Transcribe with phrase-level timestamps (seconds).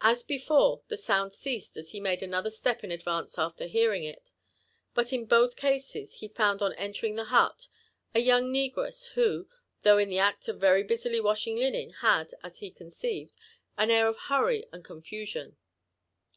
[0.00, 4.28] As before, the sound ceased as he made another step in advance after hearing it;
[4.94, 7.68] but in both cases he found on entering the hut
[8.12, 9.46] a young negress, who,
[9.84, 13.36] tiiough in the act of very busily washing linen, had, as he conceived,
[13.78, 15.56] an air of hurry and confusion.